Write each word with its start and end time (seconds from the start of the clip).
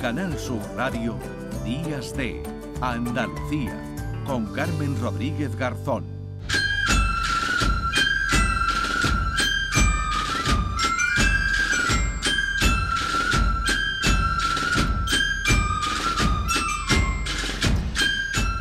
Canal 0.00 0.38
Sur 0.38 0.62
Radio, 0.76 1.18
Días 1.62 2.16
de 2.16 2.42
Andalucía, 2.80 3.78
con 4.24 4.46
Carmen 4.54 4.98
Rodríguez 4.98 5.54
Garzón. 5.56 6.04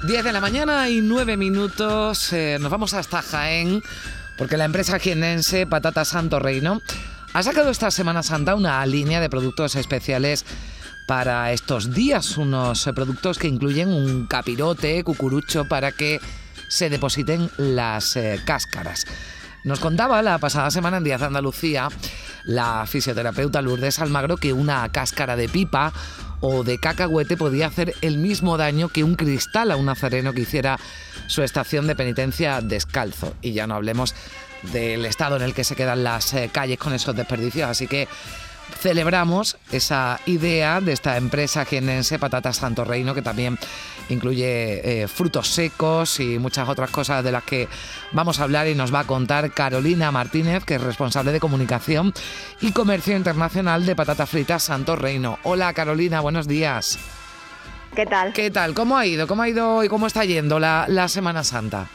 Diez 0.06 0.24
de 0.26 0.34
la 0.34 0.42
mañana 0.42 0.90
y 0.90 1.00
nueve 1.00 1.38
minutos. 1.38 2.34
Eh, 2.34 2.58
nos 2.60 2.70
vamos 2.70 2.94
hasta 2.94 3.22
Jaén 3.22 3.82
porque 4.38 4.58
la 4.58 4.66
empresa 4.66 5.00
jienense 5.00 5.66
Patata 5.66 6.04
Santo 6.04 6.40
Reino 6.40 6.82
ha 7.32 7.44
sacado 7.44 7.70
esta 7.70 7.92
Semana 7.92 8.24
Santa 8.24 8.56
una 8.56 8.86
línea 8.86 9.22
de 9.22 9.30
productos 9.30 9.76
especiales 9.76 10.44
para 11.10 11.52
estos 11.54 11.92
días, 11.96 12.38
unos 12.38 12.86
eh, 12.86 12.94
productos 12.94 13.40
que 13.40 13.48
incluyen 13.48 13.90
un 13.90 14.28
capirote, 14.28 15.04
cucurucho, 15.04 15.66
para 15.66 15.92
que 15.92 16.22
se 16.68 16.92
depositen 16.92 17.50
las 17.58 18.16
eh, 18.16 18.40
cáscaras. 18.46 19.08
Nos 19.64 19.80
contaba 19.80 20.22
la 20.22 20.38
pasada 20.38 20.70
semana 20.70 20.98
en 20.98 21.04
Díaz 21.04 21.22
de 21.22 21.26
Andalucía 21.26 21.90
la 22.44 22.86
fisioterapeuta 22.86 23.60
Lourdes 23.64 23.98
Almagro 23.98 24.38
que 24.38 24.54
una 24.54 24.88
cáscara 24.90 25.36
de 25.36 25.50
pipa 25.50 25.92
o 26.42 26.64
de 26.64 26.78
cacahuete 26.78 27.38
podía 27.38 27.66
hacer 27.66 27.96
el 28.02 28.20
mismo 28.20 28.58
daño 28.58 28.90
que 28.90 29.04
un 29.04 29.16
cristal 29.16 29.72
a 29.72 29.78
un 29.78 29.88
nazareno 29.88 30.34
que 30.34 30.42
hiciera 30.42 30.80
su 31.26 31.42
estación 31.42 31.88
de 31.88 31.96
penitencia 31.96 32.62
descalzo. 32.62 33.34
Y 33.42 33.54
ya 33.54 33.66
no 33.66 33.74
hablemos 33.74 34.14
del 34.74 35.06
estado 35.06 35.38
en 35.38 35.42
el 35.42 35.56
que 35.56 35.64
se 35.64 35.76
quedan 35.76 36.04
las 36.04 36.36
eh, 36.36 36.52
calles 36.54 36.78
con 36.78 36.94
esos 36.94 37.16
desperdicios. 37.16 37.68
Así 37.68 37.88
que 37.88 38.08
celebramos 38.78 39.58
esa 39.72 40.20
idea 40.26 40.82
de 40.82 40.94
esta 40.94 41.18
empresa 41.18 41.66
jienense 41.66 42.20
Patatas 42.20 42.58
Santo 42.58 42.84
Reino, 42.86 43.14
que 43.14 43.22
también 43.22 43.58
incluye 44.10 45.02
eh, 45.04 45.08
frutos 45.08 45.48
secos 45.50 46.20
y 46.20 46.40
muchas 46.40 46.68
otras 46.68 46.90
cosas 46.90 47.24
de 47.24 47.32
las 47.32 47.44
que 47.44 47.68
vamos 48.12 48.40
a 48.40 48.44
hablar 48.44 48.68
y 48.68 48.76
nos 48.76 48.94
va 48.94 49.02
a 49.02 49.08
contar 49.08 49.52
Carolina 49.52 50.12
Martínez, 50.12 50.64
que 50.66 50.76
es 50.76 50.82
responsable 50.82 51.32
de 51.32 51.40
comunicación 51.40 52.14
y 52.62 52.72
comercio 52.72 53.16
internacional 53.16 53.86
de 53.86 53.96
Patatas 53.96 54.30
Fritas 54.30 54.64
Santo 54.64 54.96
Reino. 54.96 55.40
Hola 55.44 55.74
Carolina, 55.74 56.22
buenos 56.22 56.48
días. 56.48 57.00
¿Qué 57.96 58.06
tal? 58.06 58.34
¿Qué 58.34 58.52
tal? 58.52 58.74
¿Cómo 58.74 58.98
ha 58.98 59.06
ido? 59.06 59.28
¿Cómo 59.28 59.42
ha 59.42 59.50
ido 59.50 59.84
y 59.84 59.90
cómo 59.90 60.08
está 60.08 60.24
yendo 60.26 60.60
la, 60.60 60.86
la 60.88 61.08
Semana 61.08 61.44
Santa? 61.44 61.88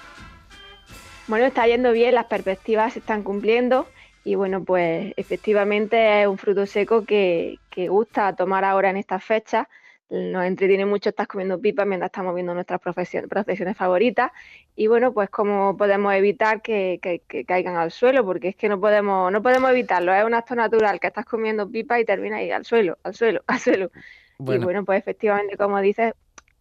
Bueno, 1.26 1.46
está 1.46 1.66
yendo 1.66 1.92
bien, 1.92 2.14
las 2.14 2.26
perspectivas 2.26 2.92
se 2.92 2.98
están 2.98 3.22
cumpliendo 3.22 3.86
y 4.24 4.36
bueno, 4.36 4.64
pues 4.64 5.12
efectivamente 5.16 6.22
es 6.22 6.26
un 6.26 6.38
fruto 6.38 6.64
seco 6.64 7.04
que, 7.04 7.58
gusta 7.88 8.34
tomar 8.34 8.64
ahora 8.64 8.88
en 8.88 8.96
estas 8.96 9.22
fechas. 9.22 9.66
Nos 10.08 10.44
entretiene 10.44 10.86
mucho 10.86 11.10
estar 11.10 11.26
comiendo 11.26 11.60
pipas 11.60 11.86
mientras 11.86 12.08
estamos 12.08 12.34
viendo 12.34 12.54
nuestras 12.54 12.80
profesiones, 12.80 13.28
profesiones 13.28 13.76
favoritas. 13.76 14.32
Y 14.76 14.86
bueno, 14.86 15.12
pues 15.12 15.28
cómo 15.28 15.76
podemos 15.76 16.14
evitar 16.14 16.62
que, 16.62 17.00
caigan 17.46 17.76
al 17.76 17.90
suelo, 17.90 18.24
porque 18.24 18.48
es 18.48 18.56
que 18.56 18.68
no 18.68 18.80
podemos, 18.80 19.30
no 19.30 19.42
podemos 19.42 19.70
evitarlo. 19.70 20.14
Es 20.14 20.24
un 20.24 20.34
acto 20.34 20.54
natural 20.54 21.00
que 21.00 21.08
estás 21.08 21.26
comiendo 21.26 21.70
pipas 21.70 22.00
y 22.00 22.06
termina 22.06 22.38
ahí 22.38 22.50
al 22.50 22.64
suelo, 22.64 22.96
al 23.02 23.14
suelo, 23.14 23.42
al 23.46 23.58
suelo. 23.58 23.90
Y 24.38 24.58
bueno, 24.58 24.84
pues 24.84 24.98
efectivamente, 24.98 25.56
como 25.58 25.80
dices, 25.80 26.14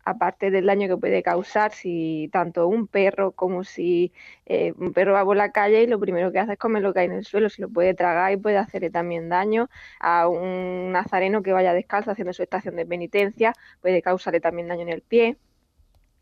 aparte 0.05 0.51
del 0.51 0.65
daño 0.65 0.87
que 0.87 0.97
puede 0.97 1.23
causar 1.23 1.71
si 1.71 2.29
tanto 2.31 2.67
un 2.67 2.87
perro 2.87 3.31
como 3.31 3.63
si 3.63 4.11
eh, 4.45 4.73
un 4.77 4.93
perro 4.93 5.13
va 5.13 5.23
por 5.23 5.37
la 5.37 5.51
calle 5.51 5.83
y 5.83 5.87
lo 5.87 5.99
primero 5.99 6.31
que 6.31 6.39
hace 6.39 6.53
es 6.53 6.59
comer 6.59 6.83
lo 6.83 6.93
que 6.93 7.01
hay 7.01 7.05
en 7.05 7.13
el 7.13 7.25
suelo, 7.25 7.49
se 7.49 7.61
lo 7.61 7.69
puede 7.69 7.93
tragar 7.93 8.33
y 8.33 8.37
puede 8.37 8.57
hacerle 8.57 8.89
también 8.89 9.29
daño 9.29 9.69
a 9.99 10.27
un 10.27 10.91
nazareno 10.91 11.41
que 11.41 11.53
vaya 11.53 11.73
descalzo 11.73 12.11
haciendo 12.11 12.33
su 12.33 12.43
estación 12.43 12.75
de 12.75 12.85
penitencia, 12.85 13.53
puede 13.81 14.01
causarle 14.01 14.39
también 14.39 14.67
daño 14.67 14.83
en 14.83 14.89
el 14.89 15.01
pie. 15.01 15.37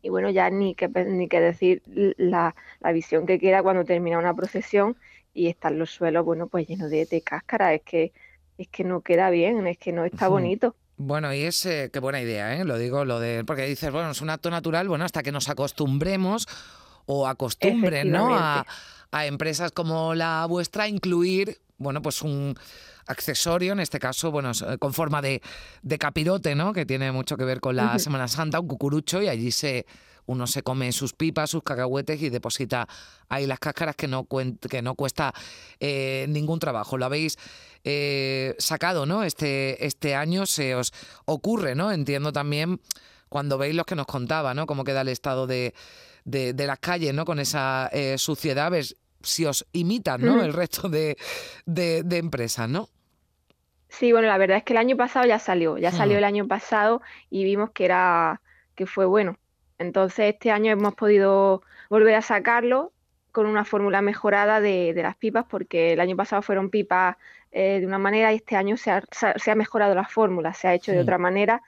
Y 0.04 0.08
bueno, 0.08 0.30
ya 0.30 0.50
ni 0.50 0.74
que, 0.74 0.88
ni 0.88 1.28
que 1.28 1.40
decir 1.40 1.82
la, 1.86 2.54
visión 2.92 3.24
que 3.24 3.38
queda 3.38 3.62
cuando 3.62 3.84
termina 3.84 4.18
una 4.18 4.34
procesión 4.34 4.96
y 5.32 5.46
están 5.48 5.78
los 5.78 5.90
suelos, 5.90 6.24
bueno, 6.24 6.48
pues 6.48 6.66
llenos 6.66 6.90
de, 6.90 7.06
de 7.06 7.22
cáscara, 7.22 7.72
es 7.72 7.82
que, 7.82 8.12
es 8.58 8.68
que 8.68 8.84
no 8.84 9.00
queda 9.02 9.30
bien, 9.30 9.64
es 9.66 9.78
que 9.78 9.92
no 9.92 10.04
está 10.04 10.28
bonito. 10.28 10.74
Bueno, 10.96 11.32
y 11.34 11.42
es 11.42 11.64
eh, 11.66 11.90
qué 11.92 11.98
buena 12.00 12.20
idea, 12.20 12.56
¿eh? 12.56 12.64
Lo 12.64 12.78
digo, 12.78 13.04
lo 13.04 13.18
de. 13.18 13.44
Porque 13.44 13.66
dices, 13.66 13.90
bueno, 13.90 14.10
es 14.10 14.20
un 14.20 14.30
acto 14.30 14.50
natural, 14.50 14.88
bueno, 14.88 15.04
hasta 15.04 15.22
que 15.22 15.32
nos 15.32 15.48
acostumbremos 15.48 16.46
o 17.06 17.26
acostumbren, 17.26 18.10
¿no? 18.10 18.34
A, 18.34 18.64
empresas 19.26 19.72
como 19.72 20.14
la 20.14 20.46
vuestra 20.46 20.84
a 20.84 20.88
incluir, 20.88 21.60
bueno, 21.76 22.00
pues 22.00 22.22
un 22.22 22.54
accesorio, 23.06 23.72
en 23.72 23.80
este 23.80 23.98
caso, 23.98 24.30
bueno, 24.30 24.52
eh, 24.52 24.78
con 24.78 24.94
forma 24.94 25.20
de, 25.20 25.42
de 25.82 25.98
capirote, 25.98 26.54
¿no? 26.54 26.72
Que 26.72 26.86
tiene 26.86 27.12
mucho 27.12 27.36
que 27.36 27.44
ver 27.44 27.60
con 27.60 27.76
la 27.76 27.98
Semana 27.98 28.26
Santa, 28.28 28.60
un 28.60 28.68
cucurucho, 28.68 29.20
y 29.20 29.28
allí 29.28 29.50
se 29.50 29.84
uno 30.26 30.46
se 30.46 30.62
come 30.62 30.92
sus 30.92 31.12
pipas, 31.12 31.50
sus 31.50 31.62
cacahuetes 31.62 32.20
y 32.22 32.30
deposita 32.30 32.88
ahí 33.28 33.46
las 33.46 33.58
cáscaras 33.58 33.96
que 33.96 34.08
no, 34.08 34.26
que 34.26 34.82
no 34.82 34.94
cuesta 34.94 35.32
eh, 35.80 36.26
ningún 36.28 36.58
trabajo. 36.58 36.98
Lo 36.98 37.04
habéis 37.04 37.38
eh, 37.84 38.54
sacado, 38.58 39.06
¿no? 39.06 39.24
Este, 39.24 39.84
este 39.84 40.14
año 40.14 40.46
se 40.46 40.74
os 40.74 40.92
ocurre, 41.24 41.74
¿no? 41.74 41.92
Entiendo 41.92 42.32
también 42.32 42.80
cuando 43.28 43.58
veis 43.58 43.74
los 43.74 43.86
que 43.86 43.96
nos 43.96 44.06
contaba, 44.06 44.54
¿no? 44.54 44.66
Cómo 44.66 44.84
queda 44.84 45.00
el 45.00 45.08
estado 45.08 45.46
de, 45.46 45.74
de, 46.24 46.66
las 46.66 46.78
calles, 46.78 47.14
¿no? 47.14 47.24
Con 47.24 47.40
esa 47.40 47.88
eh, 47.92 48.18
suciedad, 48.18 48.70
ves 48.70 48.96
si 49.22 49.46
os 49.46 49.66
imitan, 49.72 50.20
¿no? 50.20 50.42
El 50.42 50.52
resto 50.52 50.88
de, 50.88 51.16
de, 51.64 52.16
empresas, 52.16 52.68
¿no? 52.68 52.88
Sí, 53.88 54.12
bueno, 54.12 54.28
la 54.28 54.38
verdad 54.38 54.58
es 54.58 54.64
que 54.64 54.72
el 54.72 54.78
año 54.78 54.96
pasado 54.96 55.26
ya 55.26 55.38
salió, 55.38 55.78
ya 55.78 55.92
salió 55.92 56.18
el 56.18 56.24
año 56.24 56.46
pasado 56.48 57.02
y 57.30 57.44
vimos 57.44 57.70
que 57.72 57.84
era 57.84 58.40
que 58.74 58.86
fue 58.86 59.04
bueno. 59.04 59.36
Entonces 59.82 60.34
este 60.34 60.50
año 60.50 60.72
hemos 60.72 60.94
podido 60.94 61.62
volver 61.90 62.14
a 62.14 62.22
sacarlo 62.22 62.92
con 63.32 63.46
una 63.46 63.64
fórmula 63.64 64.02
mejorada 64.02 64.60
de, 64.60 64.92
las 64.94 65.16
pipas, 65.16 65.46
porque 65.48 65.94
el 65.94 66.00
año 66.00 66.16
pasado 66.16 66.42
fueron 66.42 66.70
pipas 66.70 67.16
eh, 67.50 67.80
de 67.80 67.86
una 67.86 67.98
manera 67.98 68.32
y 68.32 68.36
este 68.36 68.56
año 68.56 68.76
se 68.76 68.90
ha, 68.90 69.54
mejorado 69.54 69.94
la 69.94 70.04
fórmula, 70.04 70.52
se 70.52 70.68
ha 70.68 70.74
hecho 70.74 70.92
de 70.92 71.00
otra 71.00 71.18
manera. 71.18 71.62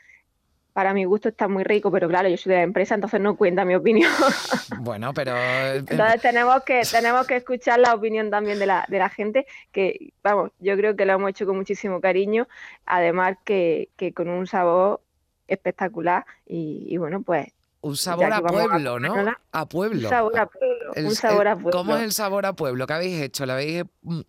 Para 0.75 0.93
mi 0.93 1.05
gusto 1.05 1.29
está 1.29 1.47
muy 1.47 1.63
rico, 1.63 1.91
pero 1.91 2.09
claro, 2.09 2.29
yo 2.29 2.37
soy 2.37 2.51
de 2.51 2.57
la 2.57 2.65
empresa, 2.65 2.97
entonces 2.97 3.21
no 3.21 3.37
cuenta 3.37 3.65
mi 3.65 3.75
opinión. 3.75 4.11
Bueno, 4.81 5.15
pero... 5.15 5.35
Eh, 5.37 5.77
entonces 5.77 6.21
tenemos 6.21 6.63
que, 6.65 6.83
tenemos 6.91 7.27
que 7.27 7.37
escuchar 7.37 7.79
la 7.79 7.95
opinión 7.95 8.29
también 8.29 8.59
de 8.59 8.67
la, 8.67 8.85
de 8.89 8.99
la 8.99 9.09
gente, 9.09 9.47
que 9.73 10.13
vamos, 10.23 10.51
yo 10.59 10.77
creo 10.77 10.97
que 10.97 11.07
lo 11.07 11.15
hemos 11.15 11.31
hecho 11.31 11.47
con 11.47 11.57
muchísimo 11.57 12.01
cariño, 12.01 12.49
además 12.85 13.39
que, 13.45 13.89
con 14.15 14.29
un 14.29 14.47
sabor 14.47 15.01
espectacular 15.47 16.27
y 16.47 16.97
bueno, 16.97 17.23
pues 17.23 17.49
un 17.85 17.97
sabor 17.97 18.33
a 18.33 18.41
pueblo, 18.41 18.99
¿no? 18.99 19.15
A 19.53 19.67
pueblo. 19.67 20.09
Un 20.09 20.11
sabor 20.11 20.39
a 20.39 20.47
pueblo. 20.47 20.93
un 20.97 21.15
sabor 21.15 21.49
a 21.49 21.55
pueblo. 21.55 21.71
¿Cómo 21.71 21.97
es 21.97 22.03
el 22.03 22.13
sabor 22.13 22.47
a 22.47 22.55
pueblo? 22.55 22.87
¿Qué 22.87 22.93
habéis 22.95 23.21
hecho? 23.21 23.45
Le 23.45 23.53
habéis 23.53 23.85
mm, 24.03 24.21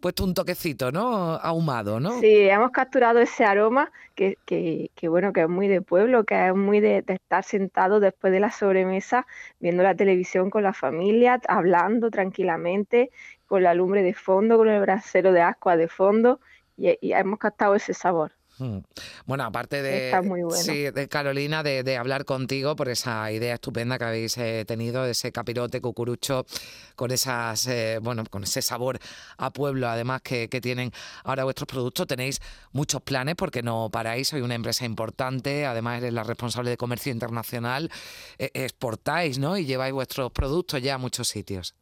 puesto 0.00 0.24
un 0.24 0.34
toquecito, 0.34 0.90
¿no? 0.90 1.34
Ahumado, 1.36 2.00
¿no? 2.00 2.18
Sí, 2.20 2.48
hemos 2.48 2.72
capturado 2.72 3.20
ese 3.20 3.44
aroma 3.44 3.92
que, 4.16 4.36
que, 4.44 4.90
que 4.96 5.08
bueno, 5.08 5.32
que 5.32 5.42
es 5.42 5.48
muy 5.48 5.68
de 5.68 5.82
pueblo, 5.82 6.24
que 6.24 6.48
es 6.48 6.54
muy 6.54 6.80
de, 6.80 7.04
estar 7.06 7.44
sentado 7.44 8.00
después 8.00 8.32
de 8.32 8.40
la 8.40 8.50
sobremesa, 8.50 9.24
viendo 9.60 9.84
la 9.84 9.94
televisión 9.94 10.50
con 10.50 10.64
la 10.64 10.72
familia, 10.72 11.40
hablando 11.46 12.10
tranquilamente, 12.10 13.10
con 13.46 13.62
la 13.62 13.72
lumbre 13.74 14.02
de 14.02 14.14
fondo, 14.14 14.58
con 14.58 14.68
el 14.68 14.80
brasero 14.80 15.30
de 15.30 15.42
ascua 15.42 15.76
de 15.76 15.86
fondo, 15.86 16.40
y, 16.76 16.98
y 17.00 17.12
hemos 17.12 17.38
captado 17.38 17.76
ese 17.76 17.94
sabor. 17.94 18.32
Mm. 18.58 18.78
Bueno, 19.26 19.44
aparte 19.44 19.82
de, 19.82 20.92
de 20.94 21.08
Carolina, 21.08 21.62
de, 21.62 21.96
hablar 21.96 22.24
contigo 22.24 22.74
por 22.74 22.88
esa 22.88 23.30
idea 23.30 23.54
estupenda 23.54 23.98
que 23.98 24.04
habéis 24.04 24.38
eh, 24.38 24.64
tenido, 24.66 25.02
de 25.04 25.10
ese 25.10 25.30
capirote 25.32 25.80
cucurucho 25.80 26.46
con 26.94 27.10
esas, 27.10 27.66
eh, 27.66 27.98
bueno, 28.02 28.24
con 28.30 28.44
ese 28.44 28.62
sabor 28.62 28.98
a 29.36 29.52
pueblo, 29.52 29.88
además 29.88 30.22
que, 30.22 30.48
tienen 30.56 30.90
ahora 31.24 31.44
vuestros 31.44 31.68
productos, 31.68 32.06
tenéis 32.06 32.40
muchos 32.72 33.02
planes 33.02 33.34
porque 33.34 33.62
no 33.62 33.90
paráis, 33.90 34.28
sois 34.28 34.42
una 34.42 34.54
empresa 34.54 34.86
importante, 34.86 35.66
además 35.66 35.98
eres 35.98 36.14
la 36.14 36.22
responsable 36.22 36.70
de 36.70 36.78
comercio 36.78 37.12
internacional, 37.12 37.90
e, 38.38 38.50
exportáis, 38.54 39.38
¿no? 39.38 39.58
Y 39.58 39.66
lleváis 39.66 39.92
vuestros 39.92 40.32
productos 40.32 40.80
ya 40.80 40.94
a 40.94 40.98
muchos 40.98 41.28
sitios. 41.28 41.74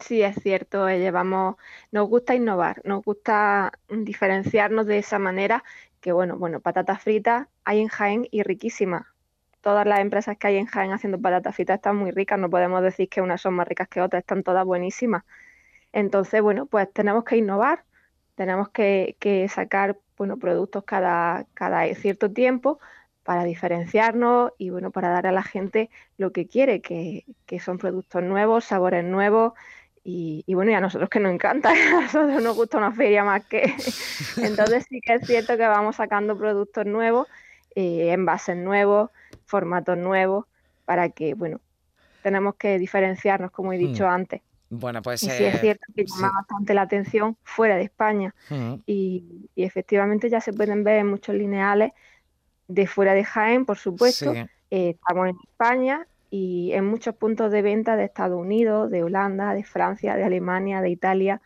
Sí, 0.00 0.22
es 0.22 0.36
cierto, 0.42 0.88
eh, 0.88 0.98
llevamos, 0.98 1.56
nos 1.90 2.08
gusta 2.08 2.34
innovar, 2.34 2.80
nos 2.84 3.04
gusta 3.04 3.72
diferenciarnos 3.88 4.86
de 4.86 4.98
esa 4.98 5.18
manera 5.18 5.64
bueno, 6.12 6.38
bueno, 6.38 6.60
patatas 6.60 7.02
fritas 7.02 7.48
hay 7.64 7.80
en 7.80 7.88
Jaén 7.88 8.28
y 8.30 8.42
riquísimas. 8.42 9.06
Todas 9.60 9.86
las 9.86 10.00
empresas 10.00 10.36
que 10.38 10.46
hay 10.46 10.56
en 10.56 10.66
Jaén 10.66 10.92
haciendo 10.92 11.20
patatas 11.20 11.54
fritas 11.54 11.76
están 11.76 11.96
muy 11.96 12.10
ricas, 12.10 12.38
no 12.38 12.50
podemos 12.50 12.82
decir 12.82 13.08
que 13.08 13.20
unas 13.20 13.40
son 13.40 13.54
más 13.54 13.68
ricas 13.68 13.88
que 13.88 14.00
otras, 14.00 14.22
están 14.22 14.42
todas 14.42 14.64
buenísimas. 14.64 15.24
Entonces, 15.92 16.42
bueno, 16.42 16.66
pues 16.66 16.92
tenemos 16.92 17.24
que 17.24 17.36
innovar, 17.36 17.84
tenemos 18.34 18.68
que, 18.70 19.16
sacar, 19.52 19.98
bueno, 20.16 20.38
productos 20.38 20.84
cada, 20.84 21.46
cada 21.54 21.92
cierto 21.94 22.32
tiempo 22.32 22.78
para 23.24 23.44
diferenciarnos 23.44 24.52
y, 24.58 24.70
bueno, 24.70 24.90
para 24.90 25.10
dar 25.10 25.26
a 25.26 25.32
la 25.32 25.42
gente 25.42 25.90
lo 26.16 26.32
que 26.32 26.46
quiere, 26.46 26.80
que 26.80 27.24
son 27.60 27.78
productos 27.78 28.22
nuevos, 28.22 28.64
sabores 28.64 29.04
nuevos, 29.04 29.54
Y, 30.10 30.54
bueno, 30.54 30.70
y 30.70 30.74
a 30.74 30.80
nosotros 30.80 31.10
que 31.10 31.20
nos 31.20 31.34
encanta, 31.34 31.70
a 31.98 32.00
nosotros 32.00 32.42
nos 32.42 32.56
gusta 32.56 32.78
una 32.78 32.92
feria 32.92 33.24
más 33.24 33.44
que... 33.44 33.74
Entonces 34.42 34.86
sí 34.88 35.02
que 35.02 35.14
es 35.14 35.26
cierto 35.26 35.58
que 35.58 35.66
vamos 35.66 35.96
sacando 35.96 36.38
productos 36.38 36.86
nuevos, 36.86 37.28
eh, 37.74 38.12
envases 38.12 38.56
nuevos, 38.56 39.10
formatos 39.44 39.98
nuevos, 39.98 40.46
para 40.86 41.10
que, 41.10 41.34
bueno, 41.34 41.60
tenemos 42.22 42.54
que 42.54 42.78
diferenciarnos, 42.78 43.50
como 43.50 43.74
he 43.74 43.76
dicho 43.76 44.06
mm. 44.06 44.10
antes. 44.10 44.40
Bueno, 44.70 45.02
pues 45.02 45.22
y 45.22 45.28
sí 45.28 45.44
es 45.44 45.56
eh, 45.56 45.58
cierto 45.58 45.84
que 45.94 46.06
llama 46.06 46.32
bastante 46.34 46.72
la 46.72 46.82
atención 46.82 47.36
fuera 47.42 47.76
de 47.76 47.82
España. 47.82 48.34
Mm. 48.48 48.74
Y, 48.86 49.50
efectivamente 49.56 50.30
ya 50.30 50.40
se 50.40 50.54
pueden 50.54 50.84
ver 50.84 51.00
en 51.00 51.08
muchos 51.08 51.34
lineales 51.34 51.92
de 52.66 52.86
fuera 52.86 53.12
de 53.12 53.24
Jaén, 53.24 53.66
por 53.66 53.76
supuesto. 53.76 54.32
Eh, 54.32 54.48
estamos 54.70 55.28
en 55.28 55.36
España 55.50 56.06
y 56.30 56.72
en 56.72 56.84
muchos 56.86 57.14
puntos 57.14 57.50
de 57.52 57.62
venta 57.62 57.96
de 57.96 58.04
Estados 58.04 58.38
Unidos, 58.38 58.90
de 58.90 59.02
Holanda, 59.02 59.54
de 59.54 59.64
Francia, 59.64 60.16
de 60.16 60.24
Alemania, 60.24 60.80
de 60.80 60.90
Italia 60.90 61.40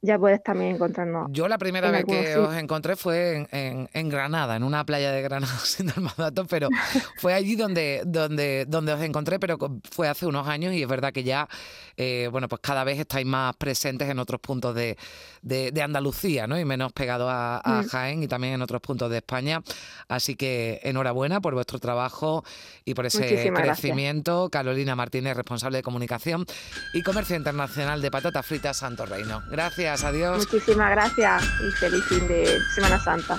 ya 0.00 0.18
puedes 0.18 0.42
también 0.42 0.76
encontrarnos. 0.76 1.28
Yo 1.32 1.48
la 1.48 1.58
primera 1.58 1.90
vez 1.90 2.04
que 2.04 2.36
os 2.36 2.54
encontré 2.54 2.94
fue 2.94 3.48
en, 3.50 4.08
Granada, 4.08 4.54
en 4.54 4.62
una 4.62 4.84
playa 4.84 5.10
de 5.10 5.22
Granada, 5.22 5.58
sin 5.64 5.86
dar 5.86 6.00
más 6.00 6.16
datos, 6.16 6.46
pero 6.48 6.68
fue 7.18 7.34
allí 7.34 7.56
donde, 7.56 8.02
donde, 8.06 8.64
donde 8.68 8.92
os 8.92 9.02
encontré, 9.02 9.40
pero 9.40 9.58
fue 9.90 10.08
hace 10.08 10.26
unos 10.26 10.46
años 10.46 10.72
y 10.72 10.82
es 10.82 10.88
verdad 10.88 11.12
que 11.12 11.24
ya, 11.24 11.48
eh, 11.96 12.28
bueno, 12.30 12.48
pues 12.48 12.60
cada 12.62 12.84
vez 12.84 13.00
estáis 13.00 13.26
más 13.26 13.56
presentes 13.56 14.08
en 14.08 14.20
otros 14.20 14.40
puntos 14.40 14.74
de, 14.74 14.96
de, 15.42 15.82
Andalucía, 15.82 16.46
¿no? 16.46 16.58
Y 16.58 16.64
menos 16.64 16.92
pegados 16.92 17.28
a, 17.30 17.82
mm. 17.84 17.88
Jaén 17.88 18.22
y 18.22 18.28
también 18.28 18.54
en 18.54 18.62
otros 18.62 18.80
puntos 18.80 19.10
de 19.10 19.18
España. 19.18 19.62
Así 20.08 20.36
que 20.36 20.80
enhorabuena 20.82 21.40
por 21.40 21.54
vuestro 21.54 21.78
trabajo 21.78 22.44
y 22.84 22.94
por 22.94 23.06
ese 23.06 23.50
crecimiento. 23.52 24.48
Carolina 24.50 24.94
Martínez, 24.94 25.36
responsable 25.36 25.78
de 25.78 25.82
comunicación 25.82 26.44
y 26.92 27.02
comercio 27.02 27.36
internacional 27.36 28.02
de 28.02 28.10
patatas 28.10 28.46
fritas 28.46 28.76
Santo 28.76 29.06
Reino. 29.06 29.42
Gracias 29.50 29.87
Muchísimas 30.38 30.90
gracias 30.90 31.42
y 31.60 31.70
feliz 31.72 32.04
fin 32.04 32.26
de 32.28 32.58
Semana 32.74 32.98
Santa. 32.98 33.38